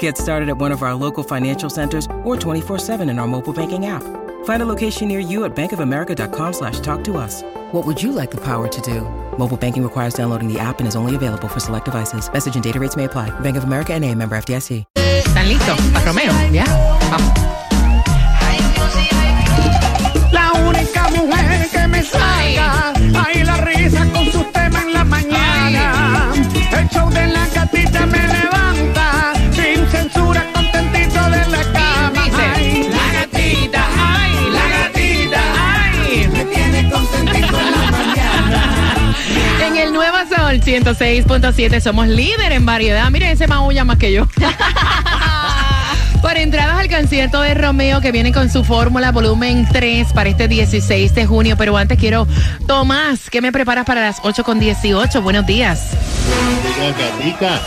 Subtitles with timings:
[0.00, 3.86] Get started at one of our local financial centers or 24-7 in our mobile banking
[3.86, 4.02] app.
[4.44, 7.42] Find a location near you at bankofamerica.com slash talk to us.
[7.72, 9.02] What would you like the power to do?
[9.38, 12.28] Mobile banking requires downloading the app and is only available for select devices.
[12.32, 13.30] Message and data rates may apply.
[13.40, 14.84] Bank of America and a member FDIC.
[14.96, 15.78] ¿Están listos?
[16.04, 16.32] Romeo?
[16.52, 16.64] ¿Ya?
[17.10, 17.32] Vamos.
[20.32, 24.44] La única mujer que me saca Ay, la risa con sus
[40.66, 43.08] 106.7 somos líder en variedad.
[43.12, 44.26] Miren, ese maulla más que yo.
[46.20, 50.48] Por entradas al concierto de Romeo que viene con su fórmula volumen 3 para este
[50.48, 51.54] 16 de junio.
[51.56, 52.26] Pero antes quiero,
[52.66, 55.22] Tomás, ¿qué me preparas para las 8 con 18?
[55.22, 55.90] Buenos días.
[56.28, 57.60] Buenos días, Gatica.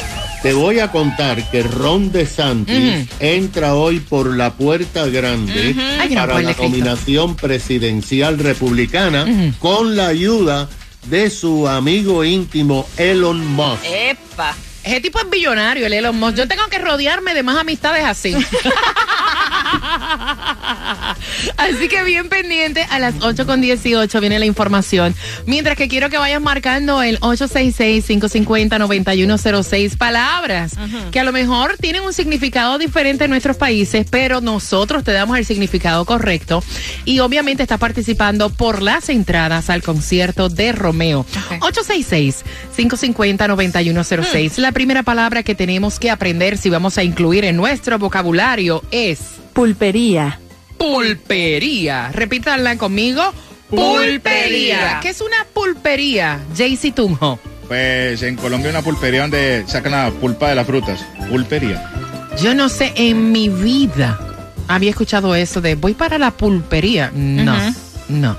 [0.43, 5.73] Te voy a contar que Ron DeSantis entra hoy por la puerta grande
[6.15, 10.79] para la nominación presidencial republicana con la ayuda de
[11.29, 13.83] su amigo íntimo Elon Musk.
[13.85, 14.55] ¡Epa!
[14.83, 16.35] Ese tipo es billonario, el Elon Musk.
[16.35, 18.33] Yo tengo que rodearme de más amistades así.
[21.57, 25.15] así que bien pendiente, a las 8 con 18 viene la información.
[25.45, 30.73] Mientras que quiero que vayas marcando el 866-550-9106 palabras
[31.11, 35.37] que a lo mejor tienen un significado diferente en nuestros países, pero nosotros te damos
[35.37, 36.63] el significado correcto.
[37.05, 41.25] Y obviamente estás participando por las entradas al concierto de Romeo.
[41.59, 44.57] 866-550-9106.
[44.57, 49.38] La primera palabra que tenemos que aprender si vamos a incluir en nuestro vocabulario es
[49.53, 50.39] Pulpería.
[50.77, 52.09] pulpería.
[52.13, 53.21] Repítanla conmigo.
[53.69, 54.99] Pulpería.
[55.01, 56.39] ¿Qué es una pulpería?
[56.57, 57.39] Jaycee Tunjo.
[57.67, 61.05] Pues en Colombia hay una pulpería donde sacan la pulpa de las frutas.
[61.29, 61.87] Pulpería.
[62.41, 64.19] Yo no sé, en mi vida
[64.67, 67.11] había escuchado eso de voy para la pulpería.
[67.13, 67.55] No,
[68.07, 68.37] no.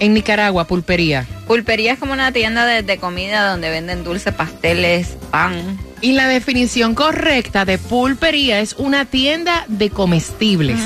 [0.00, 1.26] En Nicaragua, pulpería.
[1.48, 5.78] Pulpería es como una tienda de, de comida donde venden dulces, pasteles, pan.
[6.00, 10.78] Y la definición correcta de pulpería es una tienda de comestibles.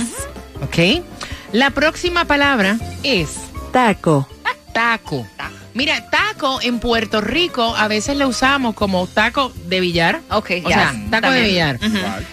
[0.62, 1.02] ¿Ok?
[1.52, 3.34] La próxima palabra es
[3.72, 4.26] Taco.
[4.72, 5.26] taco.
[5.74, 10.20] Mira, taco en Puerto Rico a veces lo usamos como taco de billar.
[10.30, 11.78] Ok, O sea, taco de billar.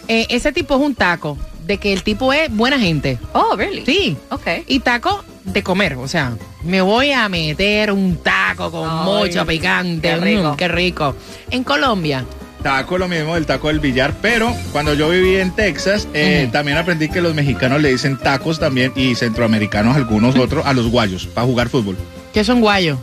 [0.07, 3.17] Eh, ese tipo es un taco, de que el tipo es buena gente.
[3.33, 3.85] Oh, really?
[3.85, 4.17] Sí.
[4.29, 4.45] Ok.
[4.67, 9.45] Y taco de comer, o sea, me voy a meter un taco con Ay, mucho
[9.45, 10.09] picante.
[10.09, 10.51] qué rico.
[10.53, 11.15] Mm, qué rico.
[11.51, 12.25] En Colombia,
[12.63, 16.77] Taco lo mismo del taco del billar, pero cuando yo viví en Texas, eh, también
[16.77, 21.25] aprendí que los mexicanos le dicen tacos también y centroamericanos algunos otros a los guayos
[21.27, 21.95] para jugar fútbol.
[22.33, 22.99] ¿qué son guayos?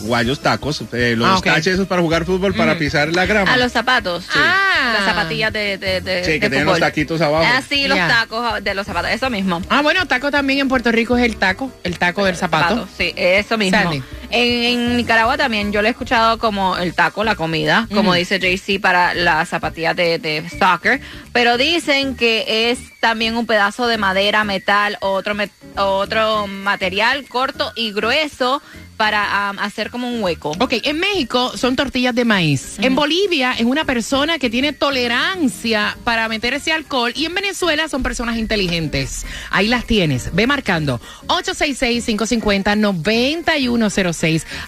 [0.00, 3.52] Guayos, tacos, eh, los Ah, taches esos para jugar fútbol, para pisar la grama.
[3.52, 4.26] A los zapatos.
[4.32, 4.92] Ah.
[4.96, 6.78] Las zapatillas de, de, de, Sí, de que tienen fútbol.
[6.80, 7.44] los taquitos abajo.
[7.48, 9.10] Ah, sí, los tacos de los zapatos.
[9.10, 9.60] Eso mismo.
[9.68, 12.86] Ah, bueno, taco también en Puerto Rico es el taco, el taco del zapato.
[12.96, 13.76] Sí, eso mismo.
[13.80, 14.02] Sandy.
[14.30, 18.38] En, en Nicaragua también yo lo he escuchado como el taco, la comida, como dice
[18.38, 21.00] JC para las zapatillas de, de soccer,
[21.32, 27.72] pero dicen que es también un pedazo de madera, metal, otro, met- otro material corto
[27.76, 28.60] y grueso
[28.98, 30.50] para hacer como un hueco.
[30.58, 32.74] Ok, en México son tortillas de maíz.
[32.80, 37.12] En Bolivia es una persona que tiene tolerancia para meter ese alcohol.
[37.14, 39.24] Y en Venezuela son personas inteligentes.
[39.50, 40.34] Ahí las tienes.
[40.34, 41.00] Ve marcando.
[41.28, 44.17] 866-550-9106.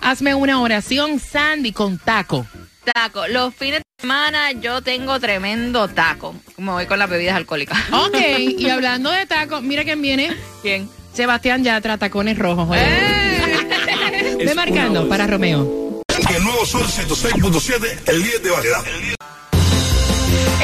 [0.00, 2.46] Hazme una oración, Sandy, con taco.
[2.84, 3.26] Taco.
[3.28, 6.34] Los fines de semana yo tengo tremendo taco.
[6.54, 7.78] Como voy con las bebidas alcohólicas.
[7.92, 10.36] Ok, y hablando de taco, mira quién viene.
[10.62, 10.88] ¿Quién?
[11.12, 12.68] Sebastián Yatra, tacones rojos.
[12.70, 12.80] oye.
[14.44, 16.02] Ve marcando para Romeo.
[16.34, 18.84] El nuevo Sol 106.7, el líder de variedad.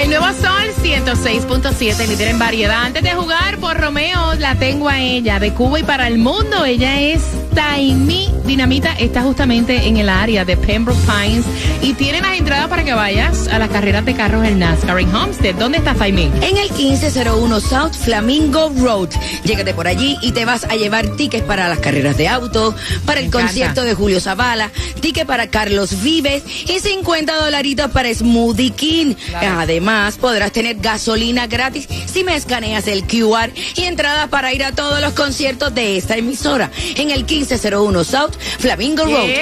[0.01, 2.85] El nuevo Sol 106.7, líder en variedad.
[2.85, 6.65] Antes de jugar por Romeo, la tengo a ella, de Cuba y para el mundo.
[6.65, 7.23] Ella es
[7.57, 8.93] Taimi Dinamita.
[8.93, 11.45] Está justamente en el área de Pembroke Pines
[11.83, 15.13] y tiene las entradas para que vayas a las carreras de carros en NASCAR en
[15.15, 15.55] Homestead.
[15.57, 16.31] ¿Dónde está Taimi?
[16.43, 19.09] En el 1501 South Flamingo Road.
[19.45, 22.75] Llégate por allí y te vas a llevar tickets para las carreras de auto,
[23.05, 23.49] para el encanta.
[23.49, 24.71] concierto de Julio Zavala,
[25.01, 29.15] ticket para Carlos Vives y 50 dolaritos para Smoothie King.
[29.35, 34.63] Además, Además, podrás tener gasolina gratis si me escaneas el QR y entradas para ir
[34.65, 39.29] a todos los conciertos de esta emisora en el 1501 South Flamingo Road.
[39.29, 39.39] Yes.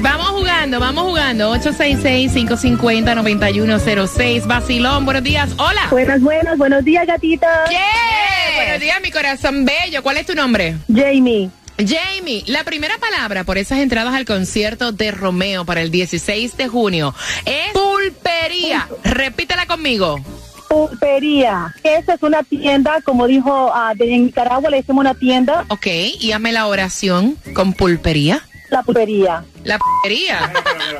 [0.00, 1.54] Vamos jugando, vamos jugando.
[1.56, 4.46] 866-550-9106.
[4.46, 5.50] Basilón, buenos días.
[5.58, 5.88] Hola.
[5.90, 7.66] Buenas, buenas, buenos días, gatita.
[7.68, 7.82] Yeah.
[8.56, 10.02] Buenos días, mi corazón bello.
[10.02, 10.76] ¿Cuál es tu nombre?
[10.88, 11.50] Jamie.
[11.76, 16.68] Jamie, la primera palabra por esas entradas al concierto de Romeo para el 16 de
[16.68, 17.14] junio
[17.44, 18.88] es pulpería.
[19.02, 20.18] Repítela conmigo.
[20.74, 21.72] Pulpería.
[21.84, 25.86] Esa es una tienda, como dijo ah, de- en Nicaragua, le decimos una tienda, Ok,
[25.86, 28.42] y hazme la oración con pulpería.
[28.70, 29.44] la pulpería.
[29.62, 30.52] La pulpería.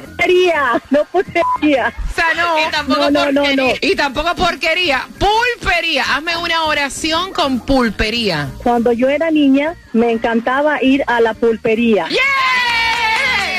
[0.07, 1.93] Pulpería, no pulpería.
[2.11, 2.59] O sea, no.
[2.59, 3.65] Y tampoco No, no, no, porquería.
[3.65, 3.73] no.
[3.81, 5.09] Y tampoco porquería.
[5.19, 6.05] Pulpería.
[6.15, 8.49] Hazme una oración con pulpería.
[8.63, 12.07] Cuando yo era niña, me encantaba ir a la pulpería.
[12.11, 12.19] ¡Yeah!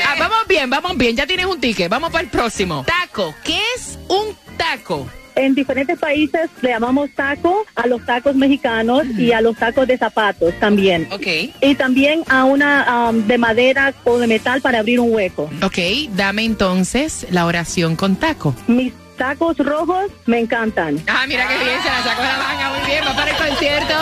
[0.08, 1.14] Ah, vamos bien, vamos bien.
[1.14, 1.90] Ya tienes un ticket.
[1.90, 2.84] Vamos para el próximo.
[2.86, 3.34] Taco.
[3.44, 5.06] ¿Qué es un taco?
[5.36, 9.98] En diferentes países le llamamos taco a los tacos mexicanos y a los tacos de
[9.98, 11.06] zapatos también.
[11.12, 11.26] Ok.
[11.60, 15.50] Y también a una um, de madera o de metal para abrir un hueco.
[15.62, 15.78] Ok,
[16.12, 18.54] dame entonces la oración con taco.
[18.66, 20.98] Mis tacos rojos me encantan.
[21.06, 23.94] Ah, mira qué bien, se la sacó la manga, muy bien, va para el concierto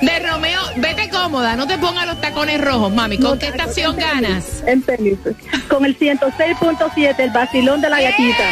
[0.00, 0.60] de Romeo.
[0.76, 3.18] Vete cómoda, no te pongas los tacones rojos, mami.
[3.18, 4.62] ¿Con No, qué tacos estación en ganas?
[4.66, 5.18] En tenis.
[5.68, 8.44] Con el 106.7, el vacilón de la gatita.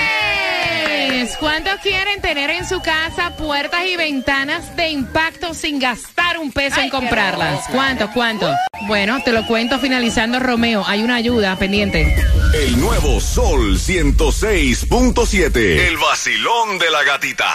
[1.18, 1.36] Yes.
[1.38, 6.80] ¿Cuántos quieren tener en su casa puertas y ventanas de impacto sin gastar un peso
[6.80, 7.64] en comprarlas?
[7.72, 8.10] ¿Cuántos?
[8.10, 8.54] ¿Cuántos?
[8.86, 10.84] Bueno, te lo cuento finalizando, Romeo.
[10.86, 12.14] Hay una ayuda pendiente.
[12.54, 15.56] El nuevo Sol 106.7.
[15.56, 17.52] El vacilón de la gatita.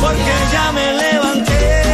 [0.00, 1.91] Porque ya me levanté.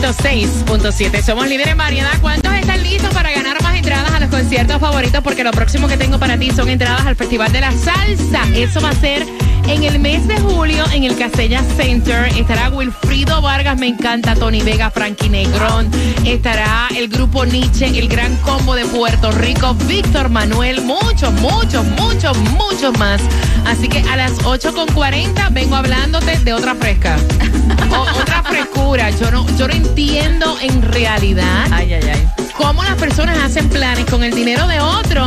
[0.00, 2.10] 106.7 somos líderes en variedad.
[2.22, 5.22] ¿Cuántos están listos para ganar más entradas a los conciertos favoritos?
[5.22, 8.48] Porque lo próximo que tengo para ti son entradas al Festival de la Salsa.
[8.54, 9.26] Eso va a ser
[9.68, 12.26] en el mes de julio en el Casella Center.
[12.36, 15.90] Estará Wilfrido Vargas, me encanta, Tony Vega, Frankie Negrón.
[16.24, 22.36] Estará el grupo Nietzsche, el gran combo de Puerto Rico, Víctor Manuel, muchos, muchos, muchos,
[22.38, 23.20] muchos más.
[23.66, 27.16] Así que a las 8.40 vengo hablándote de otra fresca.
[27.90, 29.10] Otra frescura.
[29.10, 32.49] Yo no, yo no entiendo en realidad Ay, ay, ay.
[32.60, 35.26] Cómo las personas hacen planes con el dinero de otro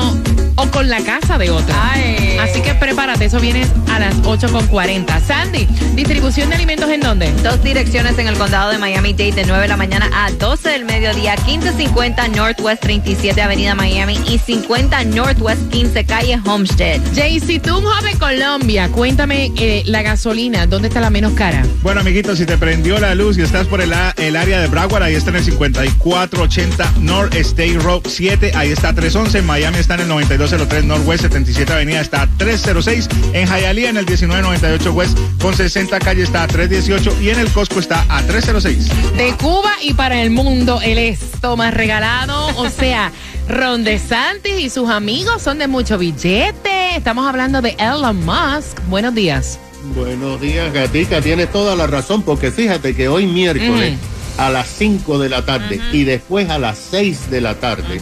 [0.55, 1.75] o con la casa de otro.
[1.81, 2.37] Ay.
[2.39, 5.21] Así que prepárate, eso viene a las 8.40.
[5.25, 5.65] Sandy,
[5.95, 7.31] distribución de alimentos en dónde?
[7.41, 10.85] Dos direcciones en el condado de Miami-Dade de 9 de la mañana a 12 del
[10.85, 17.01] mediodía, 1550 Northwest 37 Avenida Miami y 50 Northwest 15 Calle Homestead.
[17.15, 21.65] Jaycee, tú un joven Colombia, cuéntame eh, la gasolina, ¿dónde está la menos cara?
[21.81, 25.15] Bueno, amiguito, si te prendió la luz y estás por el área de Broward, ahí
[25.15, 29.39] está en el 5480 North State Road 7, ahí está 311.
[29.39, 33.09] En Miami está en el 9203 Northwest 77 Avenida, está a 306.
[33.33, 37.49] En Hialeah en el 1998 West con 60 calle está a 318 y en el
[37.51, 38.89] Costco está a 306.
[39.17, 43.11] De Cuba y para el mundo, él es Tomás Regalado, o sea,
[43.47, 46.95] Ron DeSantis y sus amigos son de mucho billete.
[46.95, 48.79] Estamos hablando de Elon Musk.
[48.87, 49.59] Buenos días.
[49.95, 51.21] Buenos días, Gatica.
[51.21, 53.97] Tienes toda la razón, porque fíjate que hoy miércoles
[54.37, 58.01] a las 5 de la tarde y después a las 6 de la tarde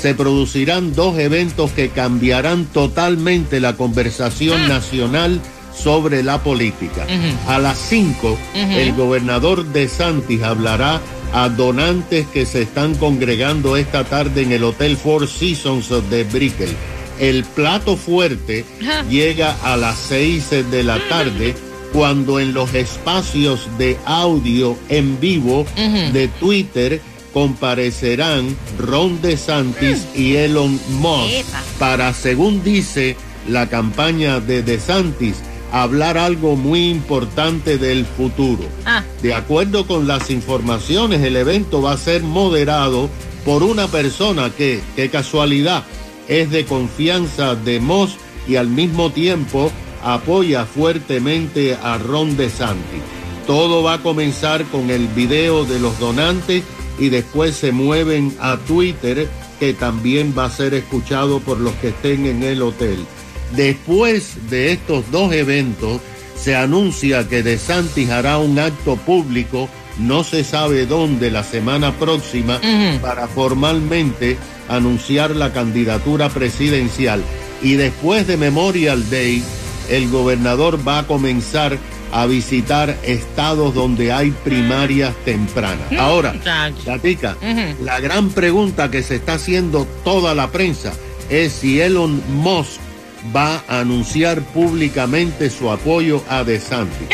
[0.00, 5.40] se producirán dos eventos que cambiarán totalmente la conversación nacional
[5.76, 7.06] sobre la política.
[7.46, 11.00] A las 5, el gobernador de Santis hablará
[11.32, 16.74] a donantes que se están congregando esta tarde en el Hotel Four Seasons de Brickell.
[17.20, 18.64] El plato fuerte
[19.10, 21.54] llega a las 6 de la tarde
[21.92, 25.64] cuando en los espacios de audio en vivo
[26.12, 27.00] de Twitter
[27.32, 31.62] comparecerán Ron DeSantis y Elon Musk Epa.
[31.78, 33.16] para, según dice
[33.48, 35.36] la campaña de DeSantis,
[35.72, 38.64] hablar algo muy importante del futuro.
[38.84, 39.02] Ah.
[39.22, 43.10] De acuerdo con las informaciones, el evento va a ser moderado
[43.44, 45.84] por una persona que, qué casualidad,
[46.26, 48.16] es de confianza de Moss
[48.46, 49.70] y al mismo tiempo
[50.02, 53.02] apoya fuertemente a Ron DeSantis.
[53.46, 56.62] Todo va a comenzar con el video de los donantes
[56.98, 59.28] y después se mueven a Twitter,
[59.58, 62.98] que también va a ser escuchado por los que estén en el hotel.
[63.54, 66.00] Después de estos dos eventos,
[66.36, 72.60] se anuncia que DeSantis hará un acto público, no se sabe dónde, la semana próxima,
[73.00, 74.36] para formalmente
[74.68, 77.22] anunciar la candidatura presidencial.
[77.62, 79.42] Y después de Memorial Day,
[79.88, 81.78] el gobernador va a comenzar
[82.12, 85.92] a visitar estados donde hay primarias tempranas.
[85.98, 86.34] Ahora,
[86.86, 87.84] Gatica, Ujú.
[87.84, 90.92] la gran pregunta que se está haciendo toda la prensa
[91.28, 92.80] es si Elon Musk
[93.34, 97.08] va a anunciar públicamente su apoyo a DeSantis.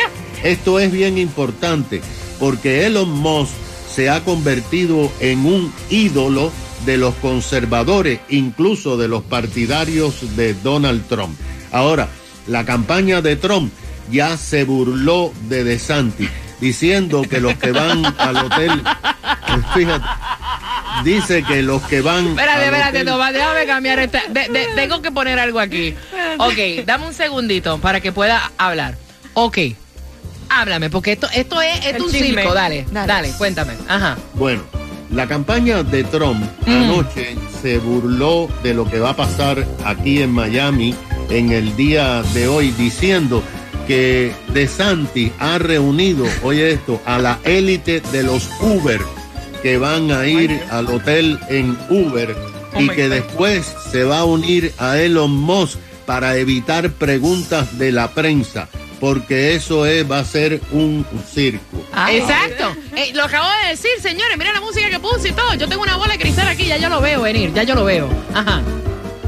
[0.45, 2.01] Esto es bien importante
[2.39, 3.53] porque Elon Musk
[3.93, 6.53] se ha convertido en un ídolo
[6.85, 11.35] de los conservadores, incluso de los partidarios de Donald Trump.
[11.73, 12.09] Ahora,
[12.47, 13.73] la campaña de Trump
[14.11, 16.29] ya se burló de DeSantis,
[16.61, 18.83] diciendo que los que van al hotel,
[19.75, 20.05] fíjate,
[21.05, 24.23] dice que los que van Espérate, espérate, Tomás, déjame cambiar esta.
[24.29, 25.95] de- de- tengo que poner algo aquí.
[26.39, 28.97] Ok, dame un segundito para que pueda hablar.
[29.35, 29.59] Ok,
[30.49, 32.43] háblame, porque esto, esto es, esto es un chisme.
[32.43, 32.55] circo.
[32.55, 33.07] Dale, Dale.
[33.07, 33.73] dale, cuéntame.
[33.89, 34.17] Ajá.
[34.35, 34.63] Bueno,
[35.11, 36.71] la campaña de Trump Mm.
[36.71, 40.95] anoche se burló de lo que va a pasar aquí en Miami
[41.31, 43.43] en el día de hoy, diciendo
[43.87, 49.01] que DeSantis ha reunido, oye esto, a la élite de los Uber
[49.63, 52.35] que van a ir al hotel en Uber
[52.77, 53.15] Oh y que God.
[53.15, 58.69] después se va a unir a Elon Musk para evitar preguntas de la prensa,
[59.01, 61.85] porque eso es, va a ser un circo.
[62.11, 62.75] Exacto.
[62.97, 64.39] Eh, lo acabo de decir, señores.
[64.39, 65.55] Mira la música que puse y todo.
[65.55, 67.85] Yo tengo una bola de cristal aquí, ya yo lo veo venir, ya yo lo
[67.85, 68.09] veo.
[68.33, 68.63] Ajá.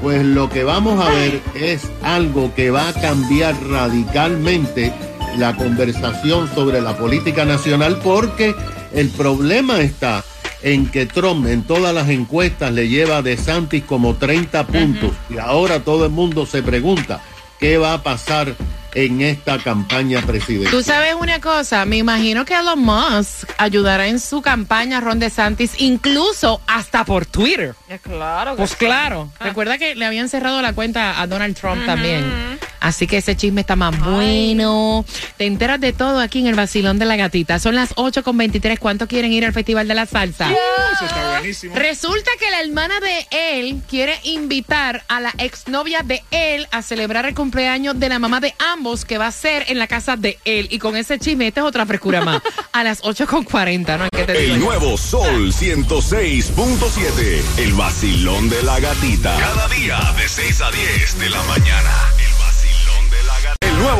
[0.02, 4.92] Pues lo que vamos a ver es algo que va a cambiar radicalmente
[5.38, 8.54] la conversación sobre la política nacional porque
[8.92, 10.24] el problema está
[10.62, 15.12] en que Trump en todas las encuestas le lleva a DeSantis como 30 puntos.
[15.28, 17.20] Y ahora todo el mundo se pregunta
[17.58, 18.54] qué va a pasar
[18.96, 20.70] en esta campaña presidencial.
[20.72, 25.18] Tú sabes una cosa, me imagino que Elon Musk ayudará en su campaña a Ron
[25.18, 27.74] DeSantis, incluso hasta por Twitter.
[28.02, 28.52] Claro.
[28.52, 28.76] que Pues sí.
[28.76, 29.30] claro.
[29.38, 32.58] Recuerda que le habían cerrado la cuenta a Donald Trump también.
[32.80, 35.04] Así que ese chisme está más bueno.
[35.36, 37.58] Te enteras de todo aquí en el vacilón de la gatita.
[37.58, 38.78] Son las 8 con 23.
[38.78, 40.50] ¿Cuántos quieren ir al Festival de la Salsa?
[40.50, 41.74] Eso está buenísimo.
[41.74, 47.26] Resulta que la hermana de él quiere invitar a la exnovia de él a celebrar
[47.26, 50.38] el cumpleaños de la mamá de ambos, que va a ser en la casa de
[50.44, 50.68] él.
[50.70, 52.42] Y con ese chisme, esta es otra frescura más.
[52.72, 54.08] A las 8 con 40, ¿no?
[54.10, 57.42] ¿Qué te El nuevo Sol 106.7.
[57.58, 59.36] El vacilón de la gatita.
[59.38, 62.25] Cada día de 6 a 10 de la mañana.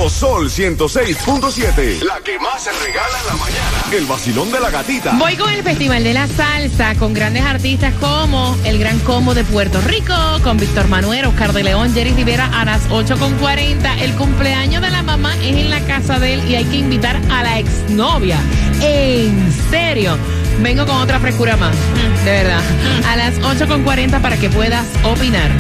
[0.09, 2.03] Sol 106.7.
[2.03, 3.85] La que más se regala en la mañana.
[3.93, 5.13] El vacilón de la gatita.
[5.19, 9.45] Voy con el Festival de la Salsa con grandes artistas como el Gran Combo de
[9.45, 13.99] Puerto Rico, con Víctor Manuel, Oscar de León, Jerry Rivera a las 8.40.
[14.01, 17.21] El cumpleaños de la mamá es en la casa de él y hay que invitar
[17.31, 18.39] a la exnovia.
[18.81, 20.17] En serio.
[20.63, 21.77] Vengo con otra frescura más,
[22.25, 22.63] de verdad.
[23.09, 25.51] A las 8.40 para que puedas opinar.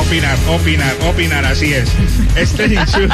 [0.00, 1.88] Opinar, opinar, opinar, así es.
[2.36, 3.08] Este show.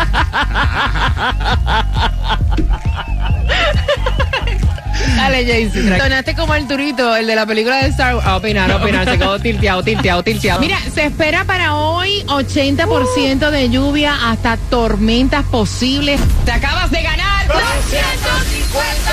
[5.16, 5.99] Dale, Jaycee.
[5.99, 8.26] Sonaste como el turito, el de la película de Star Wars.
[8.26, 9.04] A opinar, a opinar.
[9.04, 10.61] Se quedó tilteado, tilteado, tilteado.
[10.61, 16.20] Mira, se espera para hoy 80% de lluvia hasta tormentas posibles.
[16.44, 19.12] Te acabas de ganar 250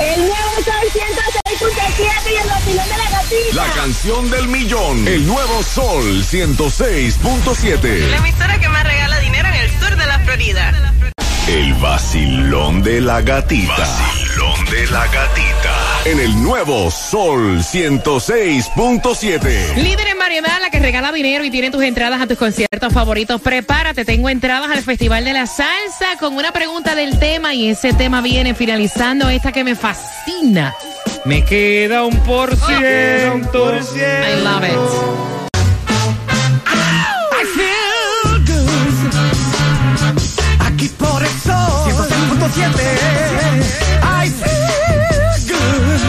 [0.00, 3.07] El nuevo Sol 106.7 y el vacilón de la.
[3.52, 5.06] La canción del millón.
[5.06, 8.16] El nuevo Sol 106.7.
[8.16, 10.72] emisora que más regala dinero en el sur de la Florida.
[11.46, 13.76] El vacilón de la gatita.
[13.76, 15.74] Vacilón de la gatita.
[16.06, 19.74] En el nuevo Sol 106.7.
[19.76, 23.42] Líder en variedad, la que regala dinero y tiene tus entradas a tus conciertos favoritos.
[23.42, 27.92] Prepárate, tengo entradas al Festival de la Salsa con una pregunta del tema y ese
[27.92, 30.74] tema viene finalizando esta que me fascina.
[31.24, 33.74] Me queda un por ciento.
[33.74, 33.80] I
[34.42, 34.78] love it.
[37.32, 39.12] I feel good.
[40.66, 41.92] Aquí por el sol.
[41.92, 42.70] 106.7
[44.02, 46.00] I feel good.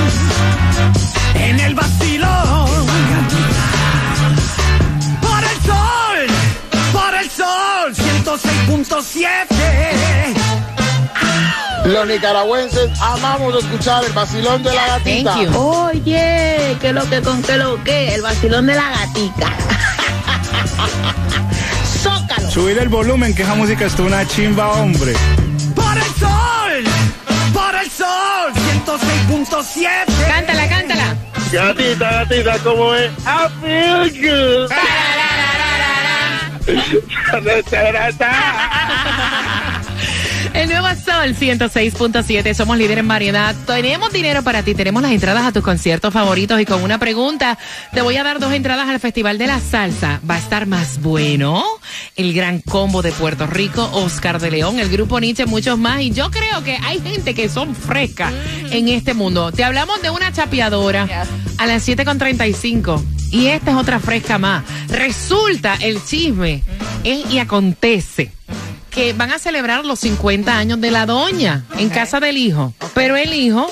[1.36, 2.88] En el vacilón.
[5.22, 6.28] Por el sol.
[6.94, 7.94] Por el sol.
[7.94, 9.49] 106.7
[12.00, 15.34] Los nicaragüenses amamos escuchar el vacilón de la gatita.
[15.34, 15.60] Thank you.
[15.60, 19.52] Oye, que lo que con que lo que, el vacilón de la gatica.
[22.02, 22.50] Zócalo.
[22.50, 25.12] Subir el volumen, que esa música está una chimba, hombre.
[25.76, 26.86] Por el sol
[27.54, 28.54] Por el sol
[28.86, 31.18] 106.7 Cántala, cántala.
[31.52, 33.12] Gatita, gatita, ¿cómo es?
[33.26, 34.72] I feel good.
[40.60, 42.54] El nuevo Sol 106.7.
[42.54, 43.56] Somos líderes en variedad.
[43.66, 44.76] Tenemos dinero para ti.
[44.76, 46.60] Tenemos las entradas a tus conciertos favoritos.
[46.60, 47.58] Y con una pregunta,
[47.94, 50.20] te voy a dar dos entradas al Festival de la Salsa.
[50.30, 51.64] ¿Va a estar más bueno?
[52.18, 56.02] El Gran Combo de Puerto Rico, Oscar de León, el Grupo Nietzsche, muchos más.
[56.02, 58.34] Y yo creo que hay gente que son frescas
[58.70, 59.54] en este mundo.
[59.54, 61.08] Te hablamos de una chapeadora
[61.58, 63.02] a las 7.35.
[63.32, 64.66] Y esta es otra fresca más.
[64.90, 66.64] Resulta el chisme
[67.06, 68.39] es y acontece
[68.90, 72.74] que van a celebrar los 50 años de la doña en casa del hijo.
[72.94, 73.70] Pero el hijo,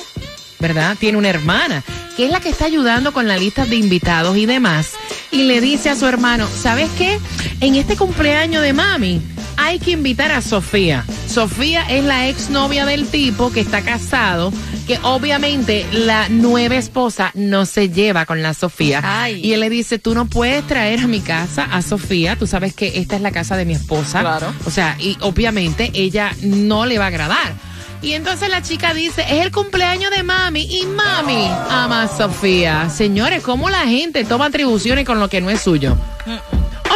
[0.59, 0.95] ¿verdad?
[1.00, 1.83] Tiene una hermana
[2.15, 4.93] que es la que está ayudando con la lista de invitados y demás.
[5.31, 7.19] Y le dice a su hermano, ¿sabes qué?
[7.62, 9.21] En este cumpleaños de mami
[9.58, 11.04] hay que invitar a Sofía.
[11.28, 14.54] Sofía es la exnovia del tipo que está casado,
[14.88, 19.02] que obviamente la nueva esposa no se lleva con la Sofía.
[19.04, 19.42] Ay.
[19.44, 22.74] Y él le dice, tú no puedes traer a mi casa a Sofía, tú sabes
[22.74, 24.22] que esta es la casa de mi esposa.
[24.22, 24.54] Claro.
[24.66, 27.54] O sea, y obviamente ella no le va a agradar.
[28.02, 32.90] Y entonces la chica dice, es el cumpleaños de mami y mami ama a Sofía.
[32.90, 35.98] Señores, ¿cómo la gente toma atribuciones con lo que no es suyo?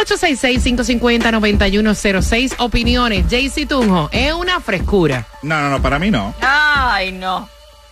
[0.04, 2.54] 866-550-9106.
[2.58, 3.26] Opiniones.
[3.28, 5.26] JC Tunjo, es una frescura.
[5.42, 6.34] No, no, no, para mí no.
[6.40, 7.48] Ay, no.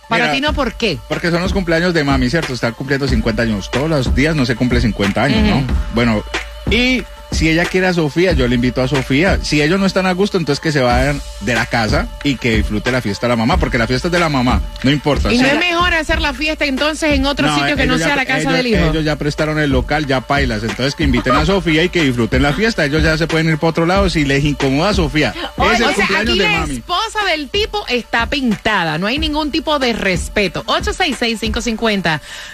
[0.07, 0.97] Para Mira, ti no, ¿por qué?
[1.07, 2.53] Porque son los cumpleaños de mami, ¿cierto?
[2.53, 3.71] Está cumpliendo 50 años.
[3.71, 5.63] Todos los días no se cumple 50 años, ¿no?
[5.95, 6.21] Bueno,
[6.69, 9.39] y si ella quiere a Sofía, yo le invito a Sofía.
[9.41, 12.57] Si ellos no están a gusto, entonces que se vayan de la casa y que
[12.57, 15.31] disfrute la fiesta de la mamá, porque la fiesta es de la mamá, no importa.
[15.33, 18.09] ¿Y no es mejor hacer la fiesta entonces en otro No, sitio que no sea
[18.09, 18.85] ya- la casa ellos- del hijo?
[18.91, 20.61] Ellos ya prestaron el local, ya pailas.
[20.63, 22.85] Entonces que inviten a Sofía y que disfruten la fiesta.
[22.85, 25.33] Ellos ya se pueden ir para otro lado si les incomoda a Sofía.
[25.57, 26.73] Oye, es el o sea, cumpleaños aquí de la mami.
[26.75, 28.97] esposa del tipo está pintada.
[28.97, 30.63] No hay ningún tipo de respeto.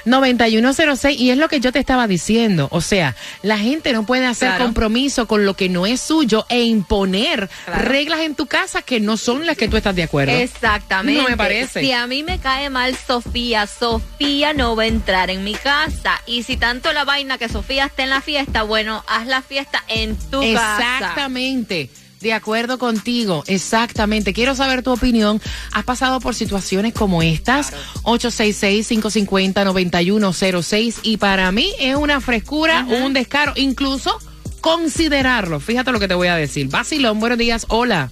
[0.06, 1.16] 866-550-9106.
[1.18, 2.68] Y es lo que yo te estaba diciendo.
[2.72, 4.66] O sea, la gente no puede hacer Claro.
[4.68, 7.88] Compromiso con lo que no es suyo e imponer Claro.
[7.90, 10.34] reglas en tu casa que no son las que tú estás de acuerdo.
[10.34, 11.22] Exactamente.
[11.22, 11.82] No me parece.
[11.82, 16.22] Si a mí me cae mal Sofía, Sofía no va a entrar en mi casa.
[16.26, 19.84] Y si tanto la vaina que Sofía esté en la fiesta, bueno, haz la fiesta
[19.88, 20.98] en tu casa.
[21.00, 21.90] Exactamente.
[22.22, 24.34] De acuerdo contigo, exactamente.
[24.34, 25.40] Quiero saber tu opinión.
[25.72, 27.72] ¿Has pasado por situaciones como estas?
[28.04, 30.96] 866-550-9106.
[31.04, 34.18] Y para mí es una frescura, un descaro, incluso
[34.62, 35.60] considerarlo.
[35.60, 36.68] Fíjate lo que te voy a decir.
[36.70, 37.66] Basilón, buenos días.
[37.70, 38.12] Hola.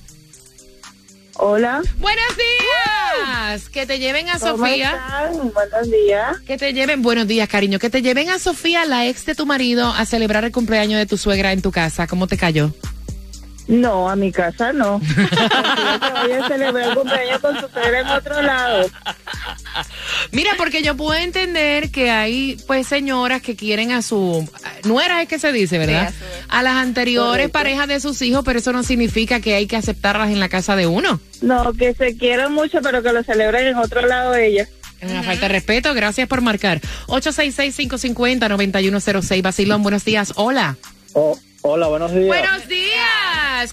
[1.37, 1.81] Hola.
[1.97, 3.69] Buenos días.
[3.69, 4.91] Que te lleven a ¿Cómo Sofía.
[4.91, 5.51] están?
[5.53, 6.39] Buenos días.
[6.47, 7.77] Que te lleven, buenos días, cariño.
[7.79, 11.05] Que te lleven a Sofía, la ex de tu marido, a celebrar el cumpleaños de
[11.05, 12.07] tu suegra en tu casa.
[12.07, 12.73] ¿Cómo te cayó?
[13.67, 14.99] No, a mi casa no.
[14.99, 18.89] Voy a celebrar el cumpleaños con su suegra en otro lado.
[20.31, 24.47] Mira, porque yo puedo entender que hay pues señoras que quieren a su
[24.83, 26.13] nueras es que se dice, ¿verdad?
[26.17, 27.53] Sí, a las anteriores Correcto.
[27.53, 30.75] parejas de sus hijos, pero eso no significa que hay que aceptarlas en la casa
[30.75, 31.19] de uno.
[31.41, 34.67] No, que se quieren mucho, pero que lo celebren en otro lado ella.
[35.01, 35.93] Es una falta de respeto.
[35.93, 36.81] Gracias por marcar.
[37.07, 39.41] 866-550-9106.
[39.41, 40.33] Basilón, buenos días.
[40.35, 40.77] Hola.
[41.13, 42.27] Oh, hola, buenos días.
[42.27, 43.24] Buenos días.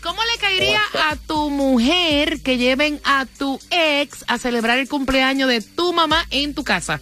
[0.03, 5.49] ¿Cómo le caería a tu mujer que lleven a tu ex a celebrar el cumpleaños
[5.49, 7.01] de tu mamá en tu casa?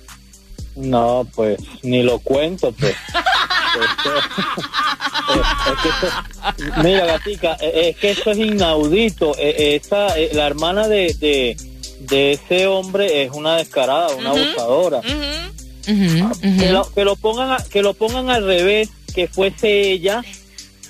[0.76, 2.92] No, pues ni lo cuento, pues.
[2.92, 2.96] Eh,
[5.66, 9.34] es que eso- mira, gatica, eh, es que eso es inaudito.
[9.38, 11.56] Eh, Esa, eh, la hermana de, de,
[12.00, 14.98] de ese hombre es una descarada, una abusadora.
[14.98, 16.40] Ujú, ujú.
[16.58, 20.22] Que, lo, que lo pongan a- que lo pongan al revés, que fuese ella,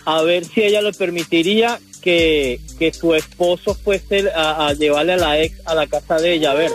[0.05, 5.17] a ver si ella le permitiría que, que su esposo fuese a, a llevarle a
[5.17, 6.71] la ex a la casa de ella, a ver.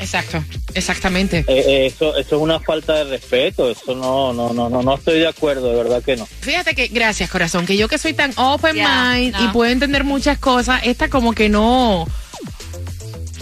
[0.00, 1.38] Exacto, exactamente.
[1.38, 4.94] Eh, eh, eso, eso es una falta de respeto, eso no, no, no, no, no
[4.94, 6.26] estoy de acuerdo, de verdad que no.
[6.26, 9.44] Fíjate que, gracias corazón, que yo que soy tan open mind no.
[9.44, 12.06] y puedo entender muchas cosas, esta como que no,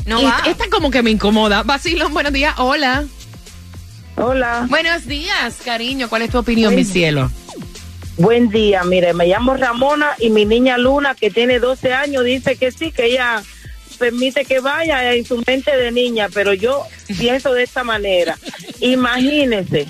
[0.06, 0.42] No esta, va.
[0.46, 1.62] esta como que me incomoda.
[1.64, 3.04] Basilón, buenos días, hola.
[4.16, 4.66] Hola.
[4.68, 7.30] Buenos días, cariño, ¿cuál es tu opinión, mi cielo?
[8.16, 12.56] Buen día, mire, me llamo Ramona y mi niña Luna, que tiene 12 años, dice
[12.56, 13.42] que sí, que ella
[13.98, 16.84] permite que vaya en su mente de niña, pero yo
[17.18, 18.38] pienso de esta manera.
[18.80, 19.86] Imagínese,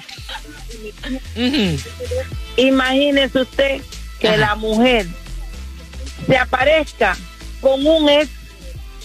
[2.56, 3.80] imagínese usted
[4.18, 4.36] que Ajá.
[4.36, 5.06] la mujer
[6.26, 7.16] se aparezca
[7.60, 8.30] con un ex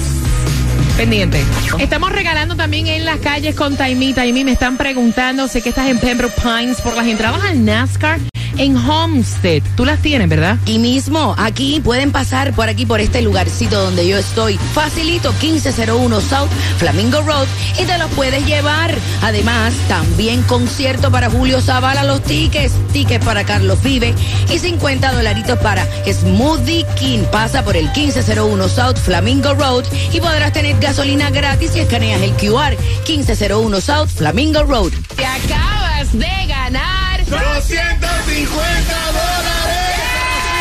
[0.96, 1.42] Pendiente.
[1.80, 4.12] Estamos regalando también en las calles con Taimi.
[4.12, 8.20] Taimi me están preguntando, sé que estás en Pembroke Pines por las entradas al NASCAR
[8.58, 9.62] en Homestead.
[9.76, 10.58] Tú las tienes, ¿verdad?
[10.66, 14.58] Y mismo, aquí pueden pasar por aquí, por este lugarcito donde yo estoy.
[14.72, 17.46] Facilito, 1501 South Flamingo Road
[17.80, 18.94] y te los puedes llevar.
[19.22, 24.14] Además, también concierto para Julio Zavala, los tickets, tickets para Carlos Vive
[24.50, 27.24] y 50 dolaritos para Smoothie King.
[27.30, 32.32] Pasa por el 1501 South Flamingo Road y podrás tener gasolina gratis si escaneas el
[32.32, 34.92] QR 1501 South Flamingo Road.
[35.16, 37.03] Te acabas de ganar
[37.40, 39.84] 250 dólares.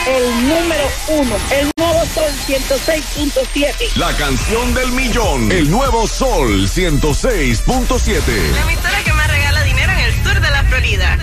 [0.06, 3.96] El número uno, el nuevo Sol 106.7.
[3.96, 5.52] La canción del millón.
[5.52, 8.52] El nuevo Sol 106.7.
[8.52, 11.18] La emisora que más regala dinero en el sur de la Florida.